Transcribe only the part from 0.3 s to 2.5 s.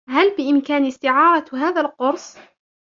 بإمكاني استعارة هذا القرص؟